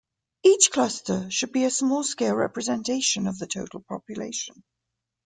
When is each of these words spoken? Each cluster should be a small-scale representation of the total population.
Each 0.41 0.71
cluster 0.71 1.29
should 1.29 1.51
be 1.51 1.65
a 1.65 1.69
small-scale 1.69 2.33
representation 2.33 3.27
of 3.27 3.37
the 3.37 3.45
total 3.45 3.81
population. 3.81 4.63